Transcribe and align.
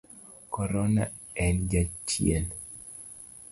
Korona 0.55 1.05
en 1.45 1.59
jachien. 1.71 2.45